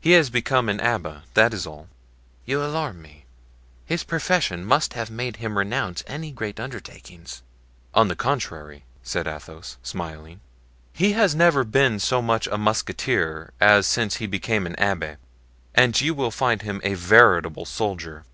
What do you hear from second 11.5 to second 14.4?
been so much a musketeer as since he